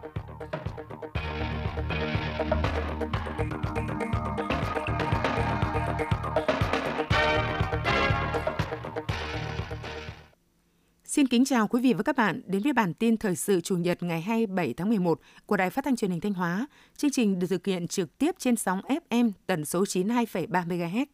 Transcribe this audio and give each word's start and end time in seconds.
Xin 0.00 0.10
kính 11.26 11.44
chào 11.44 11.68
quý 11.68 11.80
vị 11.80 11.92
và 11.92 12.02
các 12.02 12.16
bạn 12.16 12.42
đến 12.46 12.62
với 12.62 12.72
bản 12.72 12.94
tin 12.94 13.16
thời 13.16 13.36
sự 13.36 13.60
Chủ 13.60 13.76
nhật 13.76 14.02
ngày 14.02 14.20
27 14.20 14.74
tháng 14.74 14.88
11 14.88 15.20
của 15.46 15.56
Đài 15.56 15.70
Phát 15.70 15.84
thanh 15.84 15.96
Truyền 15.96 16.10
hình 16.10 16.20
Thanh 16.20 16.34
Hóa. 16.34 16.66
Chương 16.96 17.10
trình 17.10 17.38
được 17.38 17.46
thực 17.50 17.66
hiện 17.66 17.88
trực 17.88 18.18
tiếp 18.18 18.34
trên 18.38 18.56
sóng 18.56 18.80
FM 19.10 19.30
tần 19.46 19.64
số 19.64 19.84
92,3 19.84 20.48
MHz. 20.48 21.06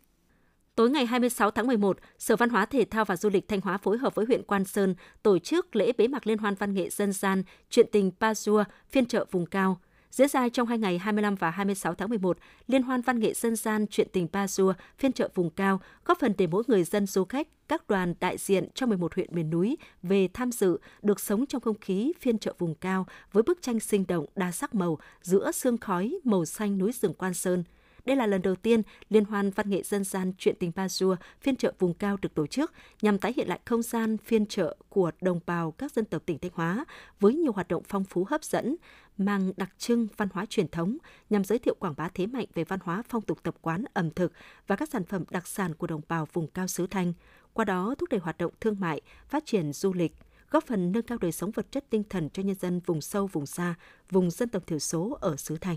Tối 0.77 0.90
ngày 0.90 1.06
26 1.06 1.50
tháng 1.50 1.66
11, 1.66 1.98
Sở 2.18 2.36
Văn 2.36 2.50
hóa 2.50 2.66
Thể 2.66 2.84
thao 2.84 3.04
và 3.04 3.16
Du 3.16 3.30
lịch 3.30 3.48
Thanh 3.48 3.61
Hóa 3.61 3.79
phối 3.79 3.98
hợp 3.98 4.14
với 4.14 4.27
huyện 4.27 4.42
Quan 4.42 4.64
Sơn 4.64 4.95
tổ 5.22 5.38
chức 5.38 5.77
lễ 5.77 5.92
bế 5.98 6.09
mạc 6.09 6.27
liên 6.27 6.38
hoan 6.38 6.54
văn 6.54 6.74
nghệ 6.74 6.91
dân 6.91 7.12
gian 7.12 7.42
Chuyện 7.70 7.86
tình 7.92 8.10
Pazua 8.20 8.64
phiên 8.88 9.06
chợ 9.06 9.27
vùng 9.30 9.46
cao. 9.46 9.80
Diễn 10.10 10.28
ra 10.28 10.48
trong 10.48 10.69
hai 10.69 10.78
ngày 10.78 10.98
25 10.98 11.34
và 11.34 11.50
26 11.50 11.95
tháng 11.95 12.09
11, 12.09 12.38
Liên 12.66 12.83
hoan 12.83 13.00
văn 13.00 13.20
nghệ 13.20 13.34
dân 13.34 13.56
gian 13.56 13.86
Chuyện 13.91 14.09
tình 14.12 14.28
Pazua 14.33 14.73
phiên 14.98 15.12
chợ 15.12 15.28
vùng 15.34 15.50
cao 15.50 15.80
góp 16.05 16.19
phần 16.20 16.34
để 16.38 16.47
mỗi 16.47 16.62
người 16.66 16.84
dân 16.84 17.06
du 17.06 17.24
khách, 17.24 17.48
các 17.69 17.88
đoàn 17.88 18.14
đại 18.20 18.38
diện 18.38 18.69
cho 18.74 18.86
11 18.86 19.14
huyện 19.14 19.34
miền 19.34 19.50
núi 19.50 19.77
về 20.02 20.28
tham 20.34 20.52
dự 20.52 20.78
được 21.02 21.20
sống 21.20 21.47
trong 21.47 21.61
không 21.61 21.78
khí 21.80 22.12
phiên 22.20 22.38
chợ 22.38 22.55
vùng 22.58 22.74
cao 22.74 23.06
với 23.33 23.42
bức 23.42 23.62
tranh 23.62 23.80
sinh 23.80 24.05
động 24.08 24.27
đa 24.34 24.52
sắc 24.52 24.74
màu 24.74 24.98
giữa 25.22 25.52
sương 25.52 25.78
khói 25.78 26.19
màu 26.24 26.45
xanh 26.45 26.78
núi 26.78 26.92
rừng 26.92 27.14
Quan 27.14 27.34
Sơn– 27.34 27.64
đây 28.06 28.16
là 28.16 28.27
lần 28.27 28.42
đầu 28.42 28.56
tiên 28.56 28.83
Liên 29.10 29.24
hoan 29.24 29.51
văn 29.51 29.70
nghệ 29.70 29.83
dân 29.83 30.05
gian 30.05 30.33
Chuyện 30.38 30.56
tình 30.60 30.73
Ba 30.74 30.88
Dua 30.88 31.16
phiên 31.41 31.56
chợ 31.56 31.73
vùng 31.78 31.95
cao 31.95 32.16
được 32.23 32.34
tổ 32.34 32.47
chức 32.47 32.73
nhằm 33.02 33.19
tái 33.19 33.33
hiện 33.37 33.48
lại 33.48 33.60
không 33.64 33.83
gian 33.83 34.16
phiên 34.19 34.47
chợ 34.47 34.77
của 34.88 35.10
đồng 35.20 35.41
bào 35.47 35.70
các 35.70 35.92
dân 35.92 36.05
tộc 36.05 36.23
tỉnh 36.27 36.38
Thanh 36.38 36.50
Hóa 36.55 36.84
với 37.20 37.34
nhiều 37.34 37.52
hoạt 37.52 37.69
động 37.69 37.83
phong 37.88 38.05
phú 38.05 38.27
hấp 38.30 38.45
dẫn, 38.45 38.77
mang 39.19 39.52
đặc 39.56 39.73
trưng 39.78 40.09
văn 40.16 40.28
hóa 40.33 40.47
truyền 40.47 40.69
thống 40.69 40.98
nhằm 41.30 41.45
giới 41.45 41.59
thiệu 41.59 41.74
quảng 41.78 41.95
bá 41.97 42.08
thế 42.14 42.27
mạnh 42.27 42.47
về 42.55 42.64
văn 42.64 42.78
hóa 42.83 43.03
phong 43.08 43.22
tục 43.22 43.39
tập 43.42 43.55
quán 43.61 43.84
ẩm 43.95 44.11
thực 44.11 44.33
và 44.67 44.77
các 44.77 44.89
sản 44.89 45.05
phẩm 45.05 45.25
đặc 45.30 45.47
sản 45.47 45.75
của 45.75 45.86
đồng 45.86 46.00
bào 46.08 46.28
vùng 46.33 46.47
cao 46.47 46.67
xứ 46.67 46.86
Thanh, 46.86 47.12
qua 47.52 47.64
đó 47.64 47.95
thúc 47.98 48.08
đẩy 48.11 48.20
hoạt 48.20 48.39
động 48.39 48.52
thương 48.61 48.80
mại, 48.80 49.00
phát 49.28 49.47
triển 49.47 49.73
du 49.73 49.92
lịch, 49.92 50.12
góp 50.50 50.67
phần 50.67 50.92
nâng 50.92 51.02
cao 51.02 51.19
đời 51.19 51.33
sống 51.33 51.50
vật 51.50 51.67
chất 51.73 51.84
tinh 51.91 52.02
thần 52.11 52.30
cho 52.30 52.42
nhân 52.42 52.56
dân 52.61 52.80
vùng 52.86 53.00
sâu, 53.00 53.27
vùng 53.27 53.47
xa, 53.47 53.75
vùng 54.11 54.30
dân 54.30 54.48
tộc 54.48 54.67
thiểu 54.67 54.78
số 54.78 55.19
ở 55.20 55.36
xứ 55.36 55.56
Thanh. 55.61 55.77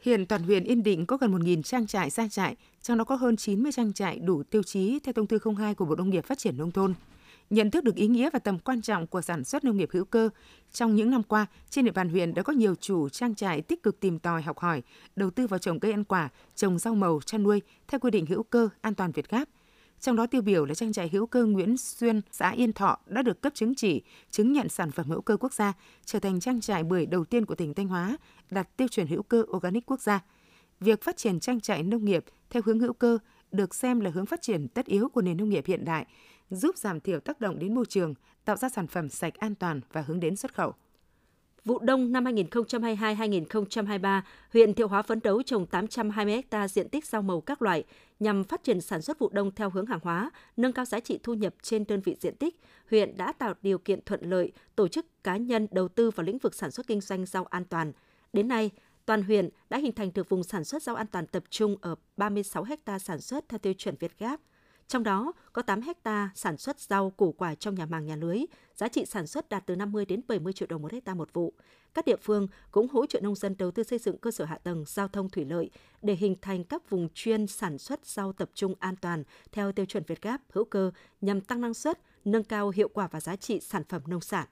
Hiện 0.00 0.26
toàn 0.26 0.42
huyện 0.42 0.64
Yên 0.64 0.82
Định 0.82 1.06
có 1.06 1.16
gần 1.16 1.32
1.000 1.32 1.62
trang 1.62 1.86
trại 1.86 2.10
gia 2.10 2.28
trại, 2.28 2.56
trong 2.82 2.98
đó 2.98 3.04
có 3.04 3.14
hơn 3.14 3.36
90 3.36 3.72
trang 3.72 3.92
trại 3.92 4.18
đủ 4.18 4.42
tiêu 4.42 4.62
chí 4.62 4.98
theo 5.04 5.12
thông 5.12 5.26
tư 5.26 5.38
02 5.56 5.74
của 5.74 5.84
Bộ 5.84 5.96
Nông 5.96 6.10
nghiệp 6.10 6.24
Phát 6.24 6.38
triển 6.38 6.56
Nông 6.56 6.70
thôn. 6.70 6.94
Nhận 7.50 7.70
thức 7.70 7.84
được 7.84 7.94
ý 7.94 8.06
nghĩa 8.06 8.30
và 8.32 8.38
tầm 8.38 8.58
quan 8.58 8.82
trọng 8.82 9.06
của 9.06 9.20
sản 9.20 9.44
xuất 9.44 9.64
nông 9.64 9.76
nghiệp 9.76 9.88
hữu 9.92 10.04
cơ, 10.04 10.28
trong 10.72 10.96
những 10.96 11.10
năm 11.10 11.22
qua, 11.22 11.46
trên 11.70 11.84
địa 11.84 11.90
bàn 11.90 12.08
huyện 12.08 12.34
đã 12.34 12.42
có 12.42 12.52
nhiều 12.52 12.74
chủ 12.74 13.08
trang 13.08 13.34
trại 13.34 13.62
tích 13.62 13.82
cực 13.82 14.00
tìm 14.00 14.18
tòi 14.18 14.42
học 14.42 14.58
hỏi, 14.58 14.82
đầu 15.16 15.30
tư 15.30 15.46
vào 15.46 15.58
trồng 15.58 15.80
cây 15.80 15.92
ăn 15.92 16.04
quả, 16.04 16.28
trồng 16.54 16.78
rau 16.78 16.94
màu, 16.94 17.20
chăn 17.26 17.42
nuôi 17.42 17.62
theo 17.88 18.00
quy 18.00 18.10
định 18.10 18.26
hữu 18.26 18.42
cơ, 18.42 18.68
an 18.80 18.94
toàn 18.94 19.12
Việt 19.12 19.28
Gáp, 19.28 19.48
trong 20.00 20.16
đó 20.16 20.26
tiêu 20.26 20.42
biểu 20.42 20.64
là 20.64 20.74
trang 20.74 20.92
trại 20.92 21.08
hữu 21.12 21.26
cơ 21.26 21.44
Nguyễn 21.44 21.76
Xuyên, 21.76 22.20
xã 22.30 22.50
Yên 22.50 22.72
Thọ 22.72 22.98
đã 23.06 23.22
được 23.22 23.42
cấp 23.42 23.54
chứng 23.54 23.74
chỉ, 23.74 24.02
chứng 24.30 24.52
nhận 24.52 24.68
sản 24.68 24.90
phẩm 24.90 25.06
hữu 25.06 25.20
cơ 25.20 25.36
quốc 25.36 25.52
gia, 25.52 25.72
trở 26.04 26.18
thành 26.18 26.40
trang 26.40 26.60
trại 26.60 26.84
bưởi 26.84 27.06
đầu 27.06 27.24
tiên 27.24 27.46
của 27.46 27.54
tỉnh 27.54 27.74
Thanh 27.74 27.88
Hóa 27.88 28.16
đạt 28.50 28.76
tiêu 28.76 28.88
chuẩn 28.88 29.06
hữu 29.06 29.22
cơ 29.22 29.44
organic 29.56 29.86
quốc 29.86 30.00
gia. 30.00 30.20
Việc 30.80 31.02
phát 31.02 31.16
triển 31.16 31.40
trang 31.40 31.60
trại 31.60 31.82
nông 31.82 32.04
nghiệp 32.04 32.24
theo 32.50 32.62
hướng 32.66 32.80
hữu 32.80 32.92
cơ 32.92 33.18
được 33.52 33.74
xem 33.74 34.00
là 34.00 34.10
hướng 34.10 34.26
phát 34.26 34.42
triển 34.42 34.68
tất 34.68 34.86
yếu 34.86 35.08
của 35.08 35.22
nền 35.22 35.36
nông 35.36 35.48
nghiệp 35.48 35.66
hiện 35.66 35.84
đại, 35.84 36.06
giúp 36.50 36.76
giảm 36.76 37.00
thiểu 37.00 37.20
tác 37.20 37.40
động 37.40 37.58
đến 37.58 37.74
môi 37.74 37.86
trường, 37.88 38.14
tạo 38.44 38.56
ra 38.56 38.68
sản 38.68 38.86
phẩm 38.86 39.08
sạch 39.08 39.34
an 39.34 39.54
toàn 39.54 39.80
và 39.92 40.02
hướng 40.06 40.20
đến 40.20 40.36
xuất 40.36 40.54
khẩu. 40.54 40.74
Vụ 41.64 41.78
đông 41.78 42.12
năm 42.12 42.24
2022-2023, 42.24 44.20
huyện 44.52 44.74
Thiệu 44.74 44.88
Hóa 44.88 45.02
phấn 45.02 45.20
đấu 45.24 45.42
trồng 45.42 45.66
820 45.66 46.42
ha 46.50 46.68
diện 46.68 46.88
tích 46.88 47.06
rau 47.06 47.22
màu 47.22 47.40
các 47.40 47.62
loại 47.62 47.84
nhằm 48.20 48.44
phát 48.44 48.64
triển 48.64 48.80
sản 48.80 49.02
xuất 49.02 49.18
vụ 49.18 49.28
đông 49.32 49.50
theo 49.54 49.70
hướng 49.70 49.86
hàng 49.86 50.00
hóa, 50.02 50.30
nâng 50.56 50.72
cao 50.72 50.84
giá 50.84 51.00
trị 51.00 51.18
thu 51.22 51.34
nhập 51.34 51.54
trên 51.62 51.84
đơn 51.88 52.00
vị 52.00 52.16
diện 52.20 52.36
tích. 52.36 52.60
Huyện 52.90 53.16
đã 53.16 53.32
tạo 53.32 53.54
điều 53.62 53.78
kiện 53.78 54.00
thuận 54.06 54.30
lợi 54.30 54.52
tổ 54.76 54.88
chức 54.88 55.24
cá 55.24 55.36
nhân 55.36 55.66
đầu 55.70 55.88
tư 55.88 56.10
vào 56.10 56.24
lĩnh 56.24 56.38
vực 56.38 56.54
sản 56.54 56.70
xuất 56.70 56.86
kinh 56.86 57.00
doanh 57.00 57.26
rau 57.26 57.44
an 57.44 57.64
toàn. 57.64 57.92
Đến 58.32 58.48
nay, 58.48 58.70
toàn 59.06 59.22
huyện 59.22 59.48
đã 59.70 59.78
hình 59.78 59.92
thành 59.92 60.10
được 60.14 60.28
vùng 60.28 60.44
sản 60.44 60.64
xuất 60.64 60.82
rau 60.82 60.94
an 60.94 61.06
toàn 61.06 61.26
tập 61.26 61.44
trung 61.50 61.76
ở 61.80 61.94
36 62.16 62.64
ha 62.86 62.98
sản 62.98 63.20
xuất 63.20 63.48
theo 63.48 63.58
tiêu 63.58 63.72
chuẩn 63.72 63.94
Việt 63.96 64.18
Gáp– 64.18 64.40
trong 64.88 65.02
đó 65.02 65.32
có 65.52 65.62
8 65.62 65.80
hecta 65.80 66.30
sản 66.34 66.56
xuất 66.56 66.80
rau 66.80 67.10
củ 67.10 67.32
quả 67.32 67.54
trong 67.54 67.74
nhà 67.74 67.86
màng 67.86 68.06
nhà 68.06 68.16
lưới, 68.16 68.38
giá 68.74 68.88
trị 68.88 69.04
sản 69.06 69.26
xuất 69.26 69.48
đạt 69.48 69.66
từ 69.66 69.76
50 69.76 70.04
đến 70.04 70.20
70 70.28 70.52
triệu 70.52 70.68
đồng 70.68 70.82
một 70.82 70.92
hecta 70.92 71.14
một 71.14 71.32
vụ. 71.32 71.52
Các 71.94 72.04
địa 72.04 72.16
phương 72.22 72.48
cũng 72.70 72.88
hỗ 72.88 73.06
trợ 73.06 73.20
nông 73.20 73.34
dân 73.34 73.54
đầu 73.58 73.70
tư 73.70 73.82
xây 73.82 73.98
dựng 73.98 74.18
cơ 74.18 74.30
sở 74.30 74.44
hạ 74.44 74.58
tầng 74.58 74.84
giao 74.86 75.08
thông 75.08 75.30
thủy 75.30 75.44
lợi 75.44 75.70
để 76.02 76.14
hình 76.14 76.36
thành 76.42 76.64
các 76.64 76.90
vùng 76.90 77.08
chuyên 77.14 77.46
sản 77.46 77.78
xuất 77.78 78.06
rau 78.06 78.32
tập 78.32 78.50
trung 78.54 78.74
an 78.78 78.96
toàn 78.96 79.24
theo 79.52 79.72
tiêu 79.72 79.86
chuẩn 79.86 80.02
Việt 80.06 80.22
Gáp 80.22 80.40
hữu 80.52 80.64
cơ 80.64 80.90
nhằm 81.20 81.40
tăng 81.40 81.60
năng 81.60 81.74
suất, 81.74 82.00
nâng 82.24 82.44
cao 82.44 82.70
hiệu 82.70 82.88
quả 82.88 83.08
và 83.10 83.20
giá 83.20 83.36
trị 83.36 83.60
sản 83.60 83.82
phẩm 83.88 84.02
nông 84.06 84.20
sản. 84.20 84.46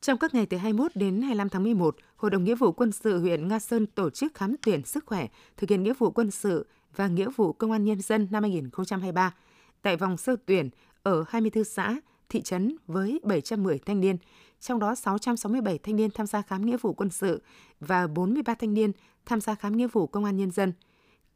Trong 0.00 0.18
các 0.18 0.34
ngày 0.34 0.46
từ 0.46 0.56
21 0.56 0.92
đến 0.94 1.22
25 1.22 1.48
tháng 1.48 1.62
11, 1.62 1.96
Hội 2.16 2.30
đồng 2.30 2.44
Nghĩa 2.44 2.54
vụ 2.54 2.72
Quân 2.72 2.92
sự 2.92 3.20
huyện 3.20 3.48
Nga 3.48 3.58
Sơn 3.58 3.86
tổ 3.86 4.10
chức 4.10 4.34
khám 4.34 4.54
tuyển 4.62 4.84
sức 4.84 5.06
khỏe, 5.06 5.28
thực 5.56 5.70
hiện 5.70 5.82
nghĩa 5.82 5.94
vụ 5.98 6.10
quân 6.10 6.30
sự 6.30 6.66
và 6.96 7.08
nghĩa 7.08 7.28
vụ 7.36 7.52
công 7.52 7.72
an 7.72 7.84
nhân 7.84 8.00
dân 8.00 8.28
năm 8.30 8.42
2023 8.42 9.34
tại 9.82 9.96
vòng 9.96 10.16
sơ 10.16 10.36
tuyển 10.46 10.70
ở 11.02 11.24
24 11.28 11.64
xã, 11.64 11.96
thị 12.28 12.42
trấn 12.42 12.76
với 12.86 13.20
710 13.22 13.78
thanh 13.78 14.00
niên, 14.00 14.16
trong 14.60 14.78
đó 14.78 14.94
667 14.94 15.78
thanh 15.78 15.96
niên 15.96 16.10
tham 16.10 16.26
gia 16.26 16.42
khám 16.42 16.66
nghĩa 16.66 16.76
vụ 16.76 16.92
quân 16.92 17.10
sự 17.10 17.42
và 17.80 18.06
43 18.06 18.54
thanh 18.54 18.74
niên 18.74 18.92
tham 19.26 19.40
gia 19.40 19.54
khám 19.54 19.76
nghĩa 19.76 19.86
vụ 19.86 20.06
công 20.06 20.24
an 20.24 20.36
nhân 20.36 20.50
dân. 20.50 20.72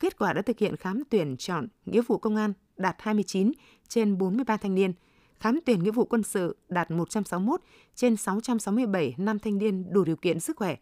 Kết 0.01 0.19
quả 0.19 0.33
đã 0.33 0.43
thực 0.43 0.59
hiện 0.59 0.77
khám 0.77 1.03
tuyển 1.11 1.37
chọn 1.37 1.69
nghĩa 1.87 2.03
vụ 2.03 2.19
công 2.19 2.37
an 2.37 2.53
đạt 2.77 2.97
29 2.99 3.53
trên 3.89 4.19
43 4.19 4.57
thanh 4.57 4.75
niên, 4.75 4.93
khám 5.41 5.59
tuyển 5.65 5.83
nghĩa 5.83 5.91
vụ 5.91 6.05
quân 6.05 6.23
sự 6.23 6.57
đạt 6.69 6.91
161 6.91 7.61
trên 7.95 8.17
667 8.17 9.15
nam 9.19 9.39
thanh 9.39 9.59
niên 9.59 9.93
đủ 9.93 10.05
điều 10.05 10.17
kiện 10.17 10.41
sức 10.41 10.57
khỏe. 10.57 10.77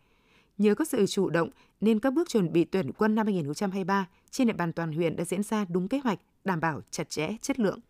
Nhờ 0.58 0.74
có 0.74 0.84
sự 0.84 1.06
chủ 1.06 1.30
động 1.30 1.50
nên 1.80 2.00
các 2.00 2.12
bước 2.12 2.28
chuẩn 2.28 2.52
bị 2.52 2.64
tuyển 2.64 2.92
quân 2.92 3.14
năm 3.14 3.26
2023 3.26 4.08
trên 4.30 4.46
địa 4.46 4.52
bàn 4.52 4.72
toàn 4.72 4.92
huyện 4.92 5.16
đã 5.16 5.24
diễn 5.24 5.42
ra 5.42 5.64
đúng 5.68 5.88
kế 5.88 5.98
hoạch, 5.98 6.18
đảm 6.44 6.60
bảo 6.60 6.80
chặt 6.90 7.10
chẽ 7.10 7.36
chất 7.42 7.60
lượng. 7.60 7.80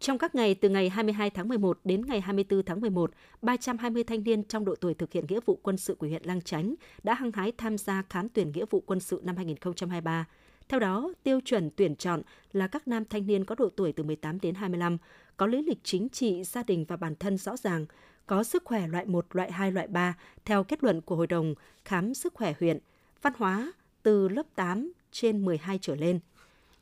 Trong 0.00 0.18
các 0.18 0.34
ngày 0.34 0.54
từ 0.54 0.68
ngày 0.68 0.88
22 0.88 1.30
tháng 1.30 1.48
11 1.48 1.80
đến 1.84 2.06
ngày 2.06 2.20
24 2.20 2.62
tháng 2.64 2.80
11, 2.80 3.10
320 3.42 4.04
thanh 4.04 4.24
niên 4.24 4.44
trong 4.44 4.64
độ 4.64 4.74
tuổi 4.74 4.94
thực 4.94 5.12
hiện 5.12 5.24
nghĩa 5.28 5.40
vụ 5.46 5.58
quân 5.62 5.76
sự 5.76 5.94
của 5.94 6.06
huyện 6.06 6.22
Lang 6.24 6.40
Chánh 6.40 6.74
đã 7.02 7.14
hăng 7.14 7.32
hái 7.32 7.52
tham 7.58 7.78
gia 7.78 8.02
khám 8.10 8.28
tuyển 8.28 8.52
nghĩa 8.52 8.64
vụ 8.70 8.82
quân 8.86 9.00
sự 9.00 9.20
năm 9.24 9.36
2023. 9.36 10.26
Theo 10.68 10.80
đó, 10.80 11.12
tiêu 11.22 11.40
chuẩn 11.44 11.70
tuyển 11.76 11.96
chọn 11.96 12.22
là 12.52 12.66
các 12.66 12.88
nam 12.88 13.04
thanh 13.04 13.26
niên 13.26 13.44
có 13.44 13.54
độ 13.54 13.68
tuổi 13.76 13.92
từ 13.92 14.02
18 14.02 14.40
đến 14.40 14.54
25, 14.54 14.98
có 15.36 15.46
lý 15.46 15.62
lịch 15.62 15.78
chính 15.84 16.08
trị, 16.08 16.44
gia 16.44 16.62
đình 16.62 16.84
và 16.88 16.96
bản 16.96 17.14
thân 17.14 17.36
rõ 17.36 17.56
ràng, 17.56 17.86
có 18.26 18.42
sức 18.42 18.64
khỏe 18.64 18.86
loại 18.86 19.06
1, 19.06 19.26
loại 19.36 19.52
2, 19.52 19.72
loại 19.72 19.86
3 19.86 20.16
theo 20.44 20.64
kết 20.64 20.84
luận 20.84 21.00
của 21.00 21.16
Hội 21.16 21.26
đồng 21.26 21.54
khám 21.84 22.14
sức 22.14 22.34
khỏe 22.34 22.54
huyện, 22.60 22.78
văn 23.22 23.32
hóa 23.36 23.72
từ 24.02 24.28
lớp 24.28 24.46
8 24.54 24.92
trên 25.12 25.44
12 25.44 25.78
trở 25.82 25.94
lên. 25.94 26.20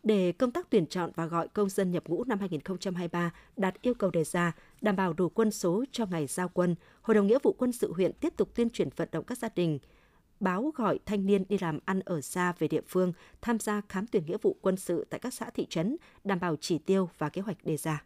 Để 0.02 0.32
công 0.32 0.50
tác 0.50 0.70
tuyển 0.70 0.86
chọn 0.86 1.10
và 1.14 1.26
gọi 1.26 1.48
công 1.48 1.68
dân 1.68 1.90
nhập 1.90 2.04
ngũ 2.06 2.24
năm 2.24 2.38
2023 2.38 3.30
đạt 3.56 3.82
yêu 3.82 3.94
cầu 3.94 4.10
đề 4.10 4.24
ra, 4.24 4.52
đảm 4.80 4.96
bảo 4.96 5.12
đủ 5.12 5.28
quân 5.28 5.50
số 5.50 5.84
cho 5.92 6.06
ngày 6.06 6.26
giao 6.26 6.48
quân, 6.48 6.74
Hội 7.02 7.14
đồng 7.14 7.26
Nghĩa 7.26 7.38
vụ 7.42 7.54
quân 7.58 7.72
sự 7.72 7.92
huyện 7.92 8.12
tiếp 8.12 8.32
tục 8.36 8.54
tuyên 8.54 8.70
truyền 8.70 8.88
vận 8.96 9.08
động 9.12 9.24
các 9.24 9.38
gia 9.38 9.48
đình 9.54 9.78
báo 10.40 10.72
gọi 10.74 10.98
thanh 11.06 11.26
niên 11.26 11.44
đi 11.48 11.58
làm 11.60 11.78
ăn 11.84 12.00
ở 12.00 12.20
xa 12.20 12.52
về 12.58 12.68
địa 12.68 12.80
phương 12.88 13.12
tham 13.40 13.58
gia 13.58 13.80
khám 13.88 14.06
tuyển 14.06 14.26
nghĩa 14.26 14.36
vụ 14.42 14.56
quân 14.60 14.76
sự 14.76 15.06
tại 15.10 15.20
các 15.20 15.34
xã 15.34 15.50
thị 15.50 15.66
trấn, 15.70 15.96
đảm 16.24 16.40
bảo 16.40 16.56
chỉ 16.60 16.78
tiêu 16.78 17.10
và 17.18 17.28
kế 17.28 17.42
hoạch 17.42 17.64
đề 17.64 17.76
ra. 17.76 18.02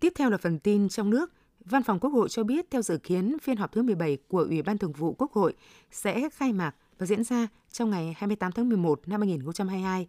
Tiếp 0.00 0.12
theo 0.16 0.30
là 0.30 0.38
phần 0.38 0.58
tin 0.58 0.88
trong 0.88 1.10
nước. 1.10 1.32
Văn 1.70 1.82
phòng 1.82 1.98
Quốc 1.98 2.10
hội 2.10 2.28
cho 2.28 2.44
biết 2.44 2.70
theo 2.70 2.82
dự 2.82 2.98
kiến 2.98 3.36
phiên 3.42 3.56
họp 3.56 3.72
thứ 3.72 3.82
17 3.82 4.18
của 4.28 4.38
Ủy 4.38 4.62
ban 4.62 4.78
Thường 4.78 4.92
vụ 4.92 5.14
Quốc 5.18 5.32
hội 5.32 5.54
sẽ 5.90 6.28
khai 6.30 6.52
mạc 6.52 6.74
và 6.98 7.06
diễn 7.06 7.24
ra 7.24 7.48
trong 7.72 7.90
ngày 7.90 8.14
28 8.16 8.52
tháng 8.52 8.68
11 8.68 9.00
năm 9.06 9.20
2022. 9.20 10.08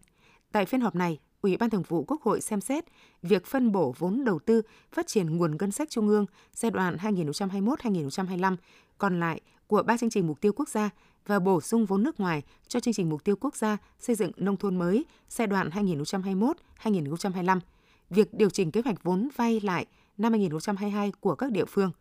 Tại 0.52 0.66
phiên 0.66 0.82
họp 0.82 0.96
này, 0.96 1.20
Ủy 1.42 1.58
ban 1.58 1.70
Thường 1.70 1.84
vụ 1.88 2.04
Quốc 2.08 2.22
hội 2.22 2.42
xem 2.42 2.62
xét 2.62 2.86
việc 3.22 3.46
phân 3.46 3.72
bổ 3.72 3.96
vốn 3.98 4.24
đầu 4.24 4.40
tư 4.40 4.62
phát 4.92 5.08
triển 5.08 5.38
nguồn 5.38 5.58
ngân 5.58 5.72
sách 5.72 5.90
trung 5.90 6.08
ương 6.08 6.26
giai 6.54 6.72
đoạn 6.72 6.98
2021-2025 6.98 8.56
còn 8.98 9.20
lại 9.20 9.42
của 9.68 9.84
ba 9.84 9.98
chương 9.98 10.10
trình 10.10 10.28
mục 10.28 10.42
tiêu 10.42 10.54
quốc 10.56 10.70
gia 10.70 10.90
và 11.26 11.40
bổ 11.40 11.62
sung 11.62 11.86
vốn 11.86 12.04
nước 12.04 12.20
ngoài 12.20 12.44
cho 12.68 12.80
chương 12.80 12.94
trình 12.94 13.10
mục 13.10 13.24
tiêu 13.24 13.36
quốc 13.36 13.56
gia 13.56 13.78
xây 14.00 14.16
dựng 14.16 14.32
nông 14.36 14.58
thôn 14.58 14.78
mới 14.78 15.06
giai 15.30 15.48
đoạn 15.48 15.70
2021-2025. 16.84 17.60
Việc 18.10 18.34
điều 18.34 18.50
chỉnh 18.50 18.72
kế 18.72 18.82
hoạch 18.86 19.04
vốn 19.04 19.30
vay 19.36 19.60
lại 19.60 19.86
năm 20.18 20.32
2022 20.32 21.12
của 21.20 21.36
các 21.36 21.52
địa 21.52 21.66
phương. 21.66 21.92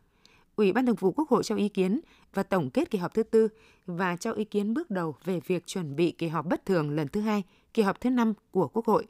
Ủy 0.56 0.72
ban 0.72 0.86
Thường 0.86 0.96
vụ 0.96 1.12
Quốc 1.12 1.28
hội 1.28 1.44
cho 1.44 1.56
ý 1.56 1.68
kiến 1.68 2.00
và 2.34 2.42
tổng 2.42 2.70
kết 2.70 2.90
kỳ 2.90 2.98
họp 2.98 3.14
thứ 3.14 3.22
tư 3.22 3.48
và 3.86 4.16
cho 4.16 4.32
ý 4.32 4.44
kiến 4.44 4.74
bước 4.74 4.90
đầu 4.90 5.14
về 5.24 5.40
việc 5.46 5.66
chuẩn 5.66 5.96
bị 5.96 6.10
kỳ 6.10 6.28
họp 6.28 6.46
bất 6.46 6.66
thường 6.66 6.90
lần 6.90 7.08
thứ 7.08 7.20
hai, 7.20 7.42
kỳ 7.74 7.82
họp 7.82 8.00
thứ 8.00 8.10
năm 8.10 8.34
của 8.50 8.68
Quốc 8.68 8.86
hội. 8.86 9.06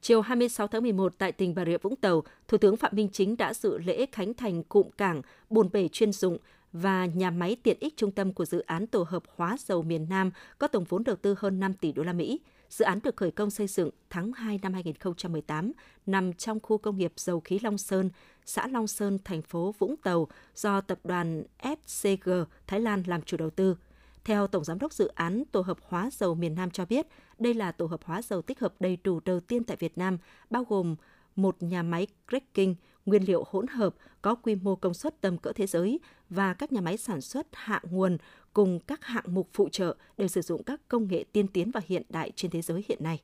Chiều 0.00 0.20
26 0.20 0.66
tháng 0.66 0.82
11 0.82 1.18
tại 1.18 1.32
tỉnh 1.32 1.54
Bà 1.54 1.64
Rịa 1.64 1.78
Vũng 1.78 1.96
Tàu, 1.96 2.22
Thủ 2.48 2.58
tướng 2.58 2.76
Phạm 2.76 2.92
Minh 2.94 3.08
Chính 3.12 3.36
đã 3.36 3.54
dự 3.54 3.78
lễ 3.78 4.06
khánh 4.12 4.34
thành 4.34 4.62
cụm 4.62 4.90
cảng 4.90 5.22
bồn 5.50 5.68
bể 5.72 5.88
chuyên 5.88 6.12
dụng 6.12 6.38
và 6.72 7.06
nhà 7.06 7.30
máy 7.30 7.56
tiện 7.62 7.76
ích 7.80 7.96
trung 7.96 8.10
tâm 8.10 8.32
của 8.32 8.44
dự 8.44 8.60
án 8.60 8.86
tổ 8.86 9.06
hợp 9.08 9.22
hóa 9.36 9.56
dầu 9.58 9.82
miền 9.82 10.06
Nam 10.08 10.30
có 10.58 10.68
tổng 10.68 10.84
vốn 10.88 11.04
đầu 11.04 11.16
tư 11.16 11.34
hơn 11.38 11.60
5 11.60 11.74
tỷ 11.74 11.92
đô 11.92 12.02
la 12.02 12.12
Mỹ. 12.12 12.40
Dự 12.72 12.84
án 12.84 12.98
được 13.02 13.16
khởi 13.16 13.30
công 13.30 13.50
xây 13.50 13.66
dựng 13.66 13.90
tháng 14.10 14.32
2 14.32 14.58
năm 14.62 14.72
2018, 14.72 15.72
nằm 16.06 16.32
trong 16.32 16.60
khu 16.60 16.78
công 16.78 16.98
nghiệp 16.98 17.12
dầu 17.16 17.40
khí 17.40 17.58
Long 17.62 17.78
Sơn, 17.78 18.10
xã 18.44 18.66
Long 18.66 18.86
Sơn, 18.86 19.18
thành 19.24 19.42
phố 19.42 19.74
Vũng 19.78 19.96
Tàu 19.96 20.28
do 20.54 20.80
tập 20.80 20.98
đoàn 21.04 21.42
SCG 21.86 22.30
Thái 22.66 22.80
Lan 22.80 23.02
làm 23.06 23.22
chủ 23.22 23.36
đầu 23.36 23.50
tư. 23.50 23.76
Theo 24.24 24.46
Tổng 24.46 24.64
Giám 24.64 24.78
đốc 24.78 24.92
Dự 24.92 25.08
án 25.08 25.44
Tổ 25.52 25.60
hợp 25.60 25.78
hóa 25.82 26.10
dầu 26.12 26.34
miền 26.34 26.54
Nam 26.54 26.70
cho 26.70 26.84
biết, 26.84 27.06
đây 27.38 27.54
là 27.54 27.72
tổ 27.72 27.86
hợp 27.86 28.00
hóa 28.04 28.22
dầu 28.22 28.42
tích 28.42 28.60
hợp 28.60 28.74
đầy 28.80 28.98
đủ 29.04 29.20
đầu 29.24 29.40
tiên 29.40 29.64
tại 29.64 29.76
Việt 29.76 29.98
Nam, 29.98 30.18
bao 30.50 30.64
gồm 30.68 30.96
một 31.36 31.62
nhà 31.62 31.82
máy 31.82 32.06
cracking, 32.28 32.74
nguyên 33.06 33.24
liệu 33.24 33.44
hỗn 33.50 33.66
hợp 33.66 33.94
có 34.22 34.34
quy 34.34 34.54
mô 34.54 34.76
công 34.76 34.94
suất 34.94 35.20
tầm 35.20 35.38
cỡ 35.38 35.52
thế 35.52 35.66
giới 35.66 36.00
và 36.30 36.54
các 36.54 36.72
nhà 36.72 36.80
máy 36.80 36.96
sản 36.96 37.20
xuất 37.20 37.46
hạ 37.52 37.80
nguồn 37.90 38.18
cùng 38.52 38.80
các 38.80 39.04
hạng 39.04 39.24
mục 39.26 39.48
phụ 39.52 39.68
trợ 39.68 39.96
đều 40.16 40.28
sử 40.28 40.40
dụng 40.40 40.62
các 40.62 40.80
công 40.88 41.08
nghệ 41.08 41.24
tiên 41.32 41.48
tiến 41.48 41.70
và 41.70 41.80
hiện 41.86 42.02
đại 42.08 42.32
trên 42.36 42.50
thế 42.50 42.62
giới 42.62 42.84
hiện 42.88 42.98
nay. 43.04 43.20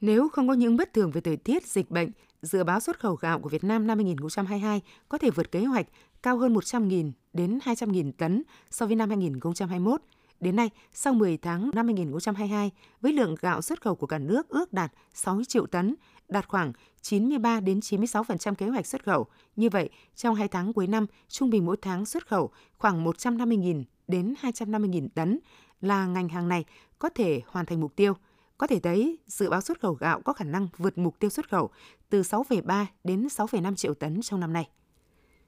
Nếu 0.00 0.28
không 0.28 0.48
có 0.48 0.54
những 0.54 0.76
bất 0.76 0.92
thường 0.92 1.10
về 1.10 1.20
thời 1.20 1.36
tiết, 1.36 1.66
dịch 1.66 1.90
bệnh, 1.90 2.10
dự 2.42 2.64
báo 2.64 2.80
xuất 2.80 3.00
khẩu 3.00 3.14
gạo 3.14 3.38
của 3.38 3.48
Việt 3.48 3.64
Nam 3.64 3.86
năm 3.86 3.98
2022 3.98 4.80
có 5.08 5.18
thể 5.18 5.30
vượt 5.30 5.52
kế 5.52 5.64
hoạch 5.64 5.86
cao 6.22 6.38
hơn 6.38 6.54
100.000 6.54 7.12
đến 7.32 7.58
200.000 7.64 8.12
tấn 8.12 8.42
so 8.70 8.86
với 8.86 8.96
năm 8.96 9.08
2021. 9.08 10.00
Đến 10.40 10.56
nay, 10.56 10.70
sau 10.92 11.14
10 11.14 11.36
tháng 11.36 11.70
năm 11.74 11.86
2022, 11.86 12.70
với 13.00 13.12
lượng 13.12 13.34
gạo 13.40 13.62
xuất 13.62 13.82
khẩu 13.82 13.94
của 13.94 14.06
cả 14.06 14.18
nước 14.18 14.48
ước 14.48 14.72
đạt 14.72 14.92
6 15.14 15.44
triệu 15.48 15.66
tấn, 15.66 15.94
đạt 16.28 16.48
khoảng 16.48 16.72
93 17.02 17.60
đến 17.60 17.80
96% 17.80 18.54
kế 18.54 18.68
hoạch 18.68 18.86
xuất 18.86 19.04
khẩu. 19.04 19.26
Như 19.56 19.68
vậy, 19.68 19.90
trong 20.16 20.34
2 20.34 20.48
tháng 20.48 20.72
cuối 20.72 20.86
năm, 20.86 21.06
trung 21.28 21.50
bình 21.50 21.66
mỗi 21.66 21.76
tháng 21.82 22.06
xuất 22.06 22.26
khẩu 22.26 22.50
khoảng 22.78 23.04
150.000 23.04 23.84
đến 24.10 24.34
250.000 24.42 25.08
tấn 25.14 25.38
là 25.80 26.06
ngành 26.06 26.28
hàng 26.28 26.48
này 26.48 26.64
có 26.98 27.08
thể 27.08 27.40
hoàn 27.46 27.66
thành 27.66 27.80
mục 27.80 27.96
tiêu. 27.96 28.14
Có 28.58 28.66
thể 28.66 28.80
thấy, 28.80 29.18
dự 29.26 29.50
báo 29.50 29.60
xuất 29.60 29.80
khẩu 29.80 29.92
gạo 29.94 30.20
có 30.24 30.32
khả 30.32 30.44
năng 30.44 30.68
vượt 30.76 30.98
mục 30.98 31.18
tiêu 31.18 31.30
xuất 31.30 31.48
khẩu 31.50 31.70
từ 32.10 32.22
6,3 32.22 32.84
đến 33.04 33.26
6,5 33.26 33.74
triệu 33.74 33.94
tấn 33.94 34.22
trong 34.22 34.40
năm 34.40 34.52
nay. 34.52 34.68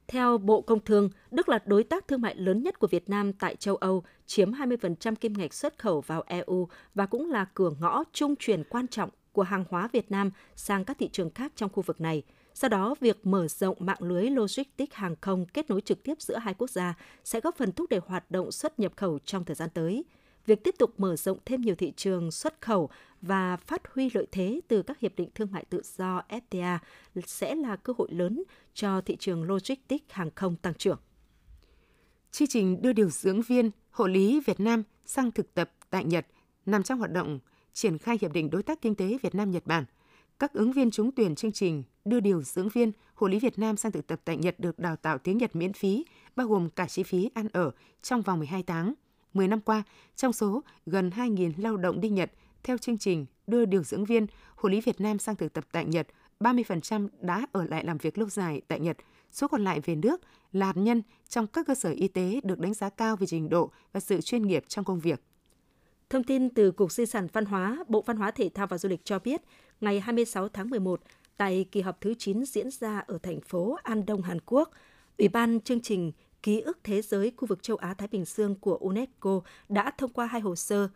Theo 0.07 0.37
Bộ 0.37 0.61
Công 0.61 0.79
Thương, 0.79 1.09
Đức 1.31 1.49
là 1.49 1.59
đối 1.65 1.83
tác 1.83 2.07
thương 2.07 2.21
mại 2.21 2.35
lớn 2.35 2.63
nhất 2.63 2.79
của 2.79 2.87
Việt 2.87 3.09
Nam 3.09 3.33
tại 3.33 3.55
châu 3.55 3.75
Âu, 3.75 4.03
chiếm 4.25 4.51
20% 4.51 5.15
kim 5.15 5.33
ngạch 5.33 5.53
xuất 5.53 5.77
khẩu 5.77 6.01
vào 6.01 6.23
EU 6.27 6.67
và 6.95 7.05
cũng 7.05 7.31
là 7.31 7.45
cửa 7.53 7.71
ngõ 7.79 8.03
trung 8.13 8.35
chuyển 8.39 8.63
quan 8.63 8.87
trọng 8.87 9.09
của 9.31 9.43
hàng 9.43 9.65
hóa 9.69 9.89
Việt 9.91 10.11
Nam 10.11 10.31
sang 10.55 10.85
các 10.85 10.97
thị 10.99 11.09
trường 11.11 11.29
khác 11.29 11.51
trong 11.55 11.69
khu 11.69 11.83
vực 11.83 12.01
này. 12.01 12.23
Do 12.53 12.67
đó, 12.67 12.95
việc 12.99 13.25
mở 13.25 13.47
rộng 13.47 13.77
mạng 13.79 14.01
lưới 14.01 14.29
logistics 14.29 14.93
hàng 14.93 15.15
không 15.21 15.45
kết 15.45 15.69
nối 15.69 15.81
trực 15.81 16.03
tiếp 16.03 16.21
giữa 16.21 16.37
hai 16.37 16.53
quốc 16.53 16.69
gia 16.69 16.93
sẽ 17.23 17.39
góp 17.39 17.57
phần 17.57 17.71
thúc 17.71 17.89
đẩy 17.89 17.99
hoạt 18.05 18.31
động 18.31 18.51
xuất 18.51 18.79
nhập 18.79 18.93
khẩu 18.95 19.19
trong 19.19 19.45
thời 19.45 19.55
gian 19.55 19.69
tới. 19.73 20.05
Việc 20.45 20.63
tiếp 20.63 20.75
tục 20.79 20.93
mở 20.97 21.15
rộng 21.15 21.37
thêm 21.45 21.61
nhiều 21.61 21.75
thị 21.75 21.93
trường 21.95 22.31
xuất 22.31 22.61
khẩu 22.61 22.89
và 23.21 23.57
phát 23.57 23.81
huy 23.93 24.09
lợi 24.13 24.27
thế 24.31 24.61
từ 24.67 24.81
các 24.81 24.99
hiệp 24.99 25.15
định 25.15 25.29
thương 25.35 25.51
mại 25.51 25.65
tự 25.65 25.81
do 25.97 26.21
FTA 26.29 26.77
sẽ 27.25 27.55
là 27.55 27.75
cơ 27.75 27.93
hội 27.97 28.07
lớn 28.11 28.43
cho 28.73 29.01
thị 29.01 29.15
trường 29.19 29.43
logistics 29.43 30.05
hàng 30.09 30.29
không 30.35 30.55
tăng 30.55 30.73
trưởng. 30.73 30.99
Chương 32.31 32.47
trình 32.47 32.81
đưa 32.81 32.93
điều 32.93 33.09
dưỡng 33.09 33.41
viên 33.41 33.71
hộ 33.89 34.07
lý 34.07 34.39
Việt 34.45 34.59
Nam 34.59 34.83
sang 35.05 35.31
thực 35.31 35.53
tập 35.53 35.71
tại 35.89 36.03
Nhật 36.03 36.27
nằm 36.65 36.83
trong 36.83 36.99
hoạt 36.99 37.11
động 37.11 37.39
triển 37.73 37.97
khai 37.97 38.17
Hiệp 38.21 38.33
định 38.33 38.49
Đối 38.49 38.63
tác 38.63 38.81
Kinh 38.81 38.95
tế 38.95 39.17
Việt 39.21 39.35
Nam-Nhật 39.35 39.65
Bản. 39.65 39.85
Các 40.39 40.53
ứng 40.53 40.71
viên 40.71 40.91
trúng 40.91 41.11
tuyển 41.11 41.35
chương 41.35 41.51
trình 41.51 41.83
đưa 42.05 42.19
điều 42.19 42.41
dưỡng 42.41 42.69
viên 42.69 42.91
hộ 43.15 43.27
lý 43.27 43.39
Việt 43.39 43.59
Nam 43.59 43.77
sang 43.77 43.91
thực 43.91 44.07
tập 44.07 44.21
tại 44.25 44.37
Nhật 44.37 44.59
được 44.59 44.79
đào 44.79 44.95
tạo 44.95 45.17
tiếng 45.17 45.37
Nhật 45.37 45.55
miễn 45.55 45.73
phí, 45.73 46.05
bao 46.35 46.47
gồm 46.47 46.69
cả 46.69 46.87
chi 46.87 47.03
phí 47.03 47.29
ăn 47.33 47.47
ở 47.53 47.71
trong 48.01 48.21
vòng 48.21 48.39
12 48.39 48.63
tháng. 48.63 48.93
10 49.33 49.47
năm 49.47 49.61
qua, 49.61 49.83
trong 50.15 50.33
số 50.33 50.63
gần 50.85 51.09
2.000 51.09 51.51
lao 51.57 51.77
động 51.77 52.01
đi 52.01 52.09
Nhật 52.09 52.31
theo 52.63 52.77
chương 52.77 52.97
trình 52.97 53.25
đưa 53.47 53.65
điều 53.65 53.83
dưỡng 53.83 54.05
viên 54.05 54.27
hộ 54.55 54.69
lý 54.69 54.81
Việt 54.81 55.01
Nam 55.01 55.19
sang 55.19 55.35
thực 55.35 55.53
tập 55.53 55.65
tại 55.71 55.85
Nhật, 55.85 56.07
30% 56.39 57.07
đã 57.19 57.47
ở 57.51 57.63
lại 57.63 57.83
làm 57.85 57.97
việc 57.97 58.17
lâu 58.17 58.29
dài 58.29 58.61
tại 58.67 58.79
Nhật, 58.79 58.97
số 59.31 59.47
còn 59.47 59.63
lại 59.63 59.79
về 59.79 59.95
nước 59.95 60.21
là 60.51 60.65
hạt 60.65 60.77
nhân 60.77 61.01
trong 61.29 61.47
các 61.47 61.67
cơ 61.67 61.75
sở 61.75 61.91
y 61.91 62.07
tế 62.07 62.39
được 62.43 62.59
đánh 62.59 62.73
giá 62.73 62.89
cao 62.89 63.15
về 63.15 63.27
trình 63.27 63.49
độ 63.49 63.71
và 63.93 63.99
sự 63.99 64.21
chuyên 64.21 64.41
nghiệp 64.41 64.63
trong 64.67 64.85
công 64.85 64.99
việc. 64.99 65.23
Thông 66.09 66.23
tin 66.23 66.49
từ 66.49 66.71
Cục 66.71 66.91
Di 66.91 67.05
sản 67.05 67.27
Văn 67.33 67.45
hóa, 67.45 67.83
Bộ 67.87 68.01
Văn 68.01 68.17
hóa 68.17 68.31
Thể 68.31 68.49
thao 68.49 68.67
và 68.67 68.77
Du 68.77 68.89
lịch 68.89 69.05
cho 69.05 69.19
biết, 69.19 69.41
ngày 69.81 69.99
26 69.99 70.49
tháng 70.49 70.69
11, 70.69 71.01
tại 71.37 71.65
kỳ 71.71 71.81
họp 71.81 72.01
thứ 72.01 72.13
9 72.13 72.45
diễn 72.45 72.71
ra 72.71 72.99
ở 72.99 73.17
thành 73.17 73.41
phố 73.41 73.77
An 73.83 74.05
Đông, 74.05 74.21
Hàn 74.21 74.37
Quốc, 74.45 74.71
Ủy 75.17 75.27
ban 75.27 75.61
chương 75.61 75.81
trình 75.81 76.11
Ký 76.43 76.61
ức 76.61 76.79
Thế 76.83 77.01
giới 77.01 77.31
khu 77.37 77.47
vực 77.47 77.63
châu 77.63 77.77
Á-Thái 77.77 78.07
Bình 78.07 78.25
Dương 78.25 78.55
của 78.55 78.77
UNESCO 78.77 79.41
đã 79.69 79.91
thông 79.97 80.13
qua 80.13 80.25
hai 80.25 80.41
hồ 80.41 80.55
sơ 80.55 80.87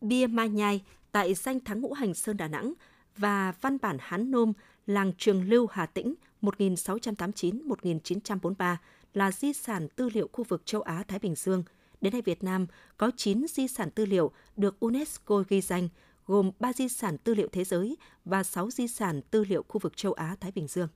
Bia 0.00 0.26
Mai 0.26 0.48
Nhai 0.48 0.84
tại 1.12 1.34
danh 1.34 1.60
thắng 1.60 1.80
ngũ 1.80 1.92
hành 1.92 2.14
Sơn 2.14 2.36
Đà 2.36 2.48
Nẵng 2.48 2.72
và 3.16 3.52
văn 3.60 3.78
bản 3.82 3.96
Hán 4.00 4.30
Nôm 4.30 4.52
làng 4.86 5.12
Trường 5.18 5.48
Lưu 5.48 5.66
Hà 5.70 5.86
Tĩnh 5.86 6.14
1689-1943 6.42 8.76
là 9.14 9.32
di 9.32 9.52
sản 9.52 9.88
tư 9.96 10.10
liệu 10.14 10.28
khu 10.32 10.44
vực 10.44 10.66
châu 10.66 10.82
Á-Thái 10.82 11.18
Bình 11.18 11.34
Dương– 11.34 11.62
Đến 12.02 12.12
nay 12.12 12.22
Việt 12.22 12.44
Nam 12.44 12.66
có 12.96 13.10
9 13.16 13.46
di 13.48 13.68
sản 13.68 13.90
tư 13.90 14.06
liệu 14.06 14.30
được 14.56 14.80
UNESCO 14.80 15.44
ghi 15.48 15.60
danh, 15.60 15.88
gồm 16.26 16.50
3 16.60 16.72
di 16.72 16.88
sản 16.88 17.18
tư 17.18 17.34
liệu 17.34 17.48
thế 17.52 17.64
giới 17.64 17.96
và 18.24 18.42
6 18.42 18.70
di 18.70 18.88
sản 18.88 19.20
tư 19.30 19.44
liệu 19.44 19.64
khu 19.68 19.78
vực 19.78 19.96
châu 19.96 20.12
Á-Thái 20.12 20.52
Bình 20.52 20.66
Dương. 20.66 20.88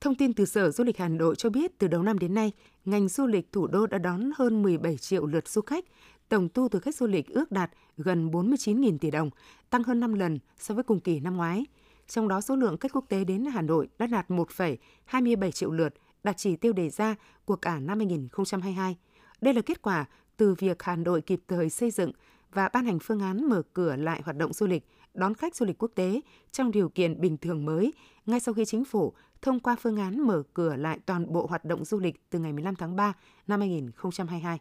Thông 0.00 0.14
tin 0.14 0.32
từ 0.32 0.44
Sở 0.44 0.70
Du 0.70 0.84
lịch 0.84 0.98
Hà 0.98 1.08
Nội 1.08 1.34
cho 1.36 1.50
biết 1.50 1.78
từ 1.78 1.88
đầu 1.88 2.02
năm 2.02 2.18
đến 2.18 2.34
nay, 2.34 2.52
ngành 2.84 3.08
du 3.08 3.26
lịch 3.26 3.52
thủ 3.52 3.66
đô 3.66 3.86
đã 3.86 3.98
đón 3.98 4.30
hơn 4.36 4.62
17 4.62 4.96
triệu 4.96 5.26
lượt 5.26 5.48
du 5.48 5.60
khách, 5.60 5.84
tổng 6.28 6.48
thu 6.48 6.68
từ 6.68 6.80
khách 6.80 6.96
du 6.96 7.06
lịch 7.06 7.28
ước 7.28 7.52
đạt 7.52 7.70
gần 7.96 8.30
49.000 8.30 8.98
tỷ 8.98 9.10
đồng, 9.10 9.30
tăng 9.70 9.82
hơn 9.82 10.00
5 10.00 10.14
lần 10.14 10.38
so 10.58 10.74
với 10.74 10.84
cùng 10.84 11.00
kỳ 11.00 11.20
năm 11.20 11.36
ngoái. 11.36 11.64
Trong 12.08 12.28
đó 12.28 12.40
số 12.40 12.56
lượng 12.56 12.76
khách 12.78 12.92
quốc 12.92 13.04
tế 13.08 13.24
đến 13.24 13.44
Hà 13.44 13.62
Nội 13.62 13.88
đã 13.98 14.06
đạt 14.06 14.28
1,27 14.30 15.50
triệu 15.50 15.70
lượt, 15.70 15.94
đạt 16.24 16.36
chỉ 16.36 16.56
tiêu 16.56 16.72
đề 16.72 16.90
ra 16.90 17.14
của 17.44 17.56
cả 17.56 17.80
năm 17.80 17.98
2022. 17.98 18.96
Đây 19.40 19.54
là 19.54 19.62
kết 19.62 19.82
quả 19.82 20.04
từ 20.36 20.54
việc 20.54 20.82
Hà 20.82 20.96
Nội 20.96 21.20
kịp 21.20 21.40
thời 21.48 21.70
xây 21.70 21.90
dựng 21.90 22.12
và 22.54 22.68
ban 22.68 22.84
hành 22.84 22.98
phương 22.98 23.20
án 23.20 23.48
mở 23.48 23.62
cửa 23.72 23.96
lại 23.96 24.22
hoạt 24.24 24.36
động 24.36 24.52
du 24.52 24.66
lịch, 24.66 24.86
đón 25.14 25.34
khách 25.34 25.56
du 25.56 25.66
lịch 25.66 25.82
quốc 25.82 25.90
tế 25.94 26.20
trong 26.52 26.70
điều 26.70 26.88
kiện 26.88 27.20
bình 27.20 27.36
thường 27.36 27.64
mới 27.64 27.92
ngay 28.26 28.40
sau 28.40 28.54
khi 28.54 28.64
chính 28.64 28.84
phủ 28.84 29.12
thông 29.42 29.60
qua 29.60 29.76
phương 29.80 29.96
án 29.96 30.20
mở 30.20 30.42
cửa 30.54 30.76
lại 30.76 30.98
toàn 31.06 31.32
bộ 31.32 31.46
hoạt 31.46 31.64
động 31.64 31.84
du 31.84 31.98
lịch 31.98 32.30
từ 32.30 32.38
ngày 32.38 32.52
15 32.52 32.74
tháng 32.74 32.96
3 32.96 33.12
năm 33.46 33.60
2022. 33.60 34.58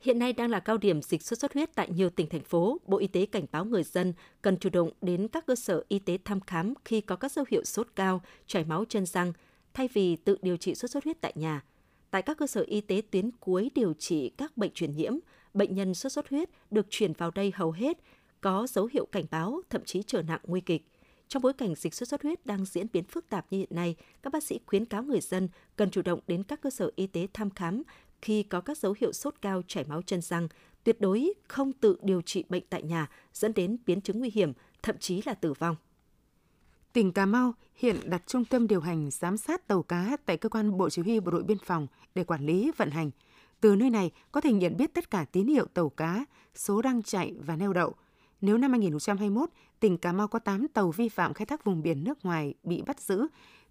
Hiện 0.00 0.18
nay 0.18 0.32
đang 0.32 0.50
là 0.50 0.60
cao 0.60 0.76
điểm 0.78 1.02
dịch 1.02 1.22
sốt 1.22 1.38
xuất 1.38 1.54
huyết 1.54 1.74
tại 1.74 1.90
nhiều 1.90 2.10
tỉnh 2.10 2.28
thành 2.28 2.44
phố. 2.44 2.80
Bộ 2.86 2.98
Y 2.98 3.06
tế 3.06 3.26
cảnh 3.26 3.46
báo 3.52 3.64
người 3.64 3.82
dân 3.82 4.12
cần 4.42 4.56
chủ 4.56 4.70
động 4.70 4.90
đến 5.00 5.28
các 5.28 5.46
cơ 5.46 5.54
sở 5.54 5.84
y 5.88 5.98
tế 5.98 6.18
thăm 6.24 6.40
khám 6.40 6.74
khi 6.84 7.00
có 7.00 7.16
các 7.16 7.32
dấu 7.32 7.44
hiệu 7.50 7.64
sốt 7.64 7.88
cao, 7.96 8.22
chảy 8.46 8.64
máu 8.64 8.84
chân 8.88 9.06
răng, 9.06 9.32
thay 9.74 9.88
vì 9.92 10.16
tự 10.16 10.38
điều 10.42 10.56
trị 10.56 10.74
sốt 10.74 10.90
xuất 10.90 11.04
huyết 11.04 11.20
tại 11.20 11.32
nhà 11.36 11.62
tại 12.12 12.22
các 12.22 12.38
cơ 12.38 12.46
sở 12.46 12.64
y 12.66 12.80
tế 12.80 13.02
tuyến 13.10 13.30
cuối 13.40 13.70
điều 13.74 13.94
trị 13.94 14.28
các 14.28 14.56
bệnh 14.56 14.70
truyền 14.74 14.92
nhiễm, 14.96 15.12
bệnh 15.54 15.74
nhân 15.74 15.94
sốt 15.94 16.12
xuất 16.12 16.28
huyết 16.28 16.50
được 16.70 16.86
chuyển 16.90 17.12
vào 17.12 17.30
đây 17.30 17.52
hầu 17.54 17.72
hết 17.72 17.98
có 18.40 18.66
dấu 18.70 18.88
hiệu 18.92 19.06
cảnh 19.12 19.24
báo, 19.30 19.60
thậm 19.70 19.84
chí 19.84 20.02
trở 20.02 20.22
nặng 20.22 20.40
nguy 20.44 20.60
kịch. 20.60 20.86
Trong 21.28 21.42
bối 21.42 21.52
cảnh 21.52 21.74
dịch 21.74 21.94
sốt 21.94 22.08
xuất 22.08 22.22
huyết 22.22 22.46
đang 22.46 22.64
diễn 22.64 22.86
biến 22.92 23.04
phức 23.04 23.28
tạp 23.28 23.46
như 23.50 23.58
hiện 23.58 23.68
nay, 23.70 23.96
các 24.22 24.32
bác 24.32 24.42
sĩ 24.42 24.60
khuyến 24.66 24.84
cáo 24.84 25.02
người 25.02 25.20
dân 25.20 25.48
cần 25.76 25.90
chủ 25.90 26.02
động 26.02 26.20
đến 26.26 26.42
các 26.42 26.60
cơ 26.60 26.70
sở 26.70 26.90
y 26.96 27.06
tế 27.06 27.26
thăm 27.32 27.50
khám 27.50 27.82
khi 28.22 28.42
có 28.42 28.60
các 28.60 28.78
dấu 28.78 28.94
hiệu 29.00 29.12
sốt 29.12 29.34
cao 29.42 29.62
chảy 29.66 29.84
máu 29.84 30.02
chân 30.02 30.20
răng, 30.20 30.48
tuyệt 30.84 31.00
đối 31.00 31.32
không 31.48 31.72
tự 31.72 31.96
điều 32.02 32.22
trị 32.22 32.44
bệnh 32.48 32.62
tại 32.70 32.82
nhà 32.82 33.08
dẫn 33.32 33.54
đến 33.54 33.76
biến 33.86 34.00
chứng 34.00 34.18
nguy 34.18 34.30
hiểm, 34.30 34.52
thậm 34.82 34.98
chí 34.98 35.22
là 35.26 35.34
tử 35.34 35.52
vong. 35.52 35.76
Tỉnh 36.92 37.12
Cà 37.12 37.26
Mau 37.26 37.54
hiện 37.74 37.96
đặt 38.04 38.22
trung 38.26 38.44
tâm 38.44 38.66
điều 38.66 38.80
hành 38.80 39.10
giám 39.10 39.36
sát 39.36 39.68
tàu 39.68 39.82
cá 39.82 40.16
tại 40.26 40.36
cơ 40.36 40.48
quan 40.48 40.78
Bộ 40.78 40.90
Chỉ 40.90 41.02
huy 41.02 41.20
Bộ 41.20 41.30
đội 41.30 41.42
Biên 41.42 41.58
phòng 41.58 41.86
để 42.14 42.24
quản 42.24 42.46
lý 42.46 42.70
vận 42.76 42.90
hành. 42.90 43.10
Từ 43.62 43.76
nơi 43.76 43.90
này 43.90 44.10
có 44.32 44.40
thể 44.40 44.52
nhận 44.52 44.76
biết 44.76 44.94
tất 44.94 45.10
cả 45.10 45.24
tín 45.32 45.46
hiệu 45.46 45.66
tàu 45.74 45.88
cá, 45.88 46.24
số 46.54 46.82
đang 46.82 47.02
chạy 47.02 47.34
và 47.38 47.56
neo 47.56 47.72
đậu. 47.72 47.94
Nếu 48.40 48.58
năm 48.58 48.70
2021, 48.70 49.50
tỉnh 49.80 49.98
Cà 49.98 50.12
Mau 50.12 50.28
có 50.28 50.38
8 50.38 50.68
tàu 50.68 50.90
vi 50.90 51.08
phạm 51.08 51.34
khai 51.34 51.46
thác 51.46 51.64
vùng 51.64 51.82
biển 51.82 52.04
nước 52.04 52.24
ngoài 52.24 52.54
bị 52.62 52.82
bắt 52.86 53.00
giữ, 53.00 53.26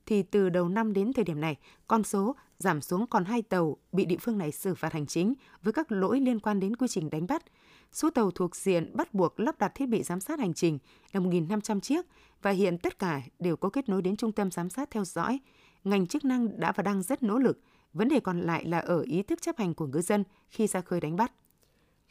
thì 0.06 0.24
từ 0.24 0.50
đầu 0.50 0.70
năm 0.70 0.94
đến 0.94 1.14
thời 1.14 1.26
điểm 1.26 1.42
này, 1.42 1.58
con 1.88 2.04
số 2.04 2.36
giảm 2.60 2.82
xuống 2.82 3.08
còn 3.08 3.26
2 3.26 3.42
tàu 3.42 3.78
bị 3.92 4.06
địa 4.06 4.18
phương 4.18 4.38
này 4.38 4.52
xử 4.52 4.76
phạt 4.76 4.94
hành 4.94 5.06
chính 5.06 5.34
với 5.64 5.74
các 5.74 5.92
lỗi 5.92 6.20
liên 6.20 6.40
quan 6.40 6.60
đến 6.60 6.76
quy 6.76 6.88
trình 6.88 7.10
đánh 7.10 7.28
bắt. 7.28 7.44
Số 7.92 8.10
tàu 8.10 8.32
thuộc 8.32 8.56
diện 8.56 8.92
bắt 8.96 9.14
buộc 9.14 9.40
lắp 9.40 9.60
đặt 9.60 9.72
thiết 9.76 9.86
bị 9.86 10.04
giám 10.04 10.20
sát 10.20 10.40
hành 10.40 10.54
trình 10.54 10.80
là 11.12 11.22
1.500 11.22 11.80
chiếc 11.80 12.06
và 12.42 12.52
hiện 12.52 12.78
tất 12.78 13.00
cả 13.00 13.22
đều 13.40 13.56
có 13.56 13.70
kết 13.70 13.90
nối 13.90 14.02
đến 14.02 14.16
trung 14.16 14.32
tâm 14.32 14.52
giám 14.52 14.70
sát 14.70 14.92
theo 14.92 15.06
dõi. 15.06 15.40
Ngành 15.84 16.08
chức 16.08 16.26
năng 16.26 16.60
đã 16.60 16.72
và 16.72 16.84
đang 16.84 17.04
rất 17.04 17.24
nỗ 17.24 17.38
lực. 17.38 17.60
Vấn 17.94 18.10
đề 18.10 18.20
còn 18.20 18.42
lại 18.42 18.66
là 18.66 18.80
ở 18.80 19.02
ý 19.02 19.24
thức 19.24 19.42
chấp 19.42 19.58
hành 19.58 19.74
của 19.74 19.88
ngư 19.88 20.02
dân 20.02 20.24
khi 20.50 20.68
ra 20.68 20.82
khơi 20.82 21.00
đánh 21.00 21.16
bắt. 21.16 21.32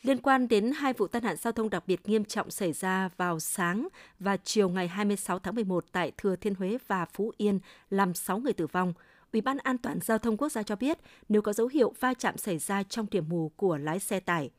Liên 0.03 0.19
quan 0.19 0.49
đến 0.49 0.73
hai 0.77 0.93
vụ 0.93 1.07
tai 1.07 1.23
nạn 1.23 1.37
giao 1.37 1.53
thông 1.53 1.71
đặc 1.71 1.85
biệt 1.87 2.09
nghiêm 2.09 2.25
trọng 2.25 2.51
xảy 2.51 2.73
ra 2.73 3.09
vào 3.17 3.41
sáng 3.41 3.89
và 4.19 4.37
chiều 4.37 4.69
ngày 4.69 4.89
26 4.89 5.39
tháng 5.39 5.55
11 5.55 5.85
tại 5.93 6.13
Thừa 6.17 6.37
Thiên 6.37 6.55
Huế 6.55 6.79
và 6.87 7.05
Phú 7.05 7.33
Yên 7.37 7.61
làm 7.91 8.15
6 8.15 8.39
người 8.39 8.53
tử 8.53 8.67
vong, 8.67 8.93
Ủy 9.33 9.41
ban 9.41 9.59
An 9.59 9.79
toàn 9.79 10.01
giao 10.01 10.19
thông 10.19 10.37
quốc 10.37 10.49
gia 10.49 10.63
cho 10.63 10.77
biết 10.77 10.99
nếu 11.29 11.43
có 11.43 11.53
dấu 11.53 11.67
hiệu 11.67 11.95
va 12.01 12.15
chạm 12.15 12.37
xảy 12.37 12.59
ra 12.59 12.83
trong 12.83 13.07
điểm 13.11 13.25
mù 13.29 13.53
của 13.57 13.79
lái 13.79 13.99
xe 13.99 14.21
tải. 14.21 14.51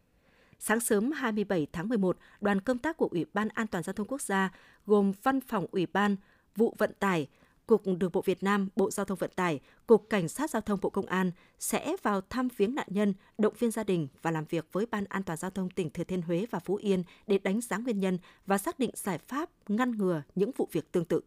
Sáng 0.60 0.80
sớm 0.80 1.12
27 1.12 1.68
tháng 1.74 1.90
11, 1.90 2.18
đoàn 2.42 2.62
công 2.62 2.78
tác 2.78 2.98
của 2.98 3.08
Ủy 3.12 3.26
ban 3.34 3.48
An 3.50 3.68
toàn 3.68 3.84
giao 3.84 3.94
thông 3.94 4.08
quốc 4.08 4.22
gia 4.22 4.52
gồm 4.86 5.12
Văn 5.24 5.42
phòng 5.42 5.66
Ủy 5.72 5.86
ban, 5.86 6.16
vụ 6.56 6.76
vận 6.78 6.94
tải, 7.00 7.28
Cục 7.72 7.84
Đường 8.00 8.12
bộ 8.14 8.22
Việt 8.26 8.44
Nam, 8.44 8.68
Bộ 8.76 8.92
Giao 8.92 9.06
thông 9.06 9.18
Vận 9.18 9.32
tải, 9.36 9.60
Cục 9.88 10.10
Cảnh 10.10 10.28
sát 10.28 10.50
Giao 10.50 10.62
thông 10.62 10.80
Bộ 10.82 10.90
Công 10.90 11.06
an 11.06 11.32
sẽ 11.60 11.96
vào 12.04 12.22
thăm 12.30 12.48
viếng 12.58 12.76
nạn 12.76 12.88
nhân, 12.90 13.14
động 13.38 13.54
viên 13.60 13.72
gia 13.72 13.84
đình 13.84 14.08
và 14.22 14.32
làm 14.32 14.46
việc 14.46 14.68
với 14.72 14.86
Ban 14.92 15.06
An 15.06 15.24
toàn 15.24 15.38
Giao 15.38 15.52
thông 15.52 15.70
tỉnh 15.70 15.90
Thừa 15.90 16.04
Thiên 16.04 16.22
Huế 16.22 16.46
và 16.52 16.60
Phú 16.60 16.76
Yên 16.76 17.04
để 17.28 17.38
đánh 17.38 17.62
giá 17.62 17.78
nguyên 17.78 18.00
nhân 18.00 18.18
và 18.46 18.58
xác 18.58 18.80
định 18.80 18.90
giải 18.94 19.18
pháp 19.18 19.50
ngăn 19.68 19.92
ngừa 19.92 20.22
những 20.36 20.52
vụ 20.58 20.68
việc 20.72 20.92
tương 20.92 21.06
tự. 21.06 21.22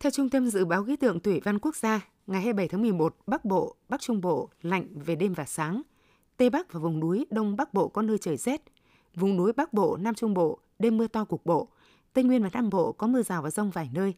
Theo 0.00 0.10
Trung 0.10 0.30
tâm 0.30 0.48
Dự 0.48 0.64
báo 0.64 0.84
Khí 0.84 0.96
tượng 0.96 1.20
Thủy 1.20 1.40
văn 1.44 1.58
Quốc 1.58 1.76
gia, 1.76 2.08
ngày 2.26 2.40
27 2.40 2.68
tháng 2.68 2.82
11, 2.82 3.16
Bắc 3.26 3.44
Bộ, 3.44 3.76
Bắc 3.88 4.00
Trung 4.00 4.20
Bộ 4.20 4.48
lạnh 4.62 4.88
về 4.94 5.16
đêm 5.16 5.34
và 5.34 5.44
sáng. 5.44 5.82
Tây 6.36 6.50
Bắc 6.50 6.72
và 6.72 6.80
vùng 6.80 7.00
núi 7.00 7.26
Đông 7.30 7.56
Bắc 7.56 7.74
Bộ 7.74 7.88
có 7.88 8.02
nơi 8.02 8.18
trời 8.18 8.36
rét. 8.36 8.62
Vùng 9.14 9.36
núi 9.36 9.52
Bắc 9.52 9.72
Bộ, 9.72 9.96
Nam 9.96 10.14
Trung 10.14 10.34
Bộ, 10.34 10.58
đêm 10.78 10.96
mưa 10.96 11.06
to 11.06 11.24
cục 11.24 11.46
bộ. 11.46 11.68
Tây 12.12 12.24
Nguyên 12.24 12.42
và 12.42 12.50
Nam 12.52 12.70
Bộ 12.70 12.92
có 12.92 13.06
mưa 13.06 13.22
rào 13.22 13.42
và 13.42 13.50
rông 13.50 13.70
vài 13.70 13.90
nơi. 13.92 14.14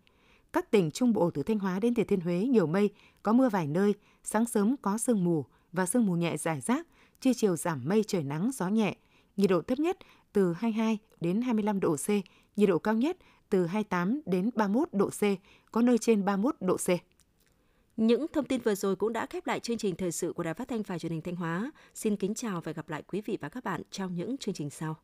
Các 0.52 0.70
tỉnh 0.70 0.90
Trung 0.90 1.12
Bộ 1.12 1.30
từ 1.30 1.42
Thanh 1.42 1.58
Hóa 1.58 1.80
đến 1.80 1.94
Thừa 1.94 2.04
Thiên 2.04 2.20
Huế 2.20 2.38
nhiều 2.38 2.66
mây, 2.66 2.90
có 3.22 3.32
mưa 3.32 3.48
vài 3.48 3.66
nơi, 3.66 3.94
sáng 4.24 4.46
sớm 4.46 4.76
có 4.82 4.98
sương 4.98 5.24
mù 5.24 5.44
và 5.72 5.86
sương 5.86 6.06
mù 6.06 6.14
nhẹ 6.14 6.36
rải 6.36 6.60
rác, 6.60 6.86
trưa 7.20 7.32
chiều 7.36 7.56
giảm 7.56 7.88
mây 7.88 8.04
trời 8.06 8.22
nắng 8.22 8.50
gió 8.54 8.68
nhẹ. 8.68 8.96
Nhiệt 9.36 9.50
độ 9.50 9.62
thấp 9.62 9.78
nhất 9.78 9.98
từ 10.32 10.52
22 10.52 10.98
đến 11.20 11.42
25 11.42 11.80
độ 11.80 11.96
C, 11.96 12.08
nhiệt 12.56 12.68
độ 12.68 12.78
cao 12.78 12.94
nhất 12.94 13.16
từ 13.50 13.66
28 13.66 14.20
đến 14.26 14.50
31 14.54 14.88
độ 14.92 15.10
C, 15.10 15.22
có 15.72 15.82
nơi 15.82 15.98
trên 15.98 16.24
31 16.24 16.56
độ 16.60 16.76
C. 16.76 16.88
Những 17.96 18.26
thông 18.32 18.44
tin 18.44 18.60
vừa 18.60 18.74
rồi 18.74 18.96
cũng 18.96 19.12
đã 19.12 19.26
khép 19.26 19.46
lại 19.46 19.60
chương 19.60 19.78
trình 19.78 19.96
thời 19.96 20.12
sự 20.12 20.32
của 20.32 20.42
Đài 20.42 20.54
Phát 20.54 20.68
thanh 20.68 20.82
và 20.82 20.98
Truyền 20.98 21.12
hình 21.12 21.22
Thanh 21.22 21.36
Hóa. 21.36 21.70
Xin 21.94 22.16
kính 22.16 22.34
chào 22.34 22.60
và 22.60 22.72
gặp 22.72 22.88
lại 22.88 23.02
quý 23.02 23.20
vị 23.20 23.38
và 23.40 23.48
các 23.48 23.64
bạn 23.64 23.82
trong 23.90 24.14
những 24.14 24.36
chương 24.36 24.54
trình 24.54 24.70
sau. 24.70 24.96